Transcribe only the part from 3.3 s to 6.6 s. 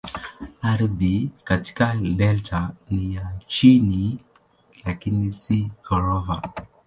chini lakini si ghorofa.